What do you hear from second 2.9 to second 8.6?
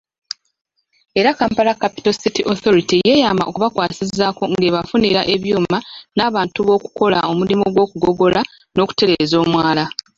yeeyama okubakwasizaako ng'ebafunira ebyuma n'abantu b'okukola omulimu gw'okugogola